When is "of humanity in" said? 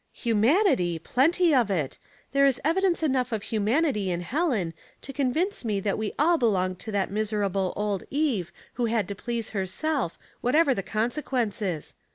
3.31-4.21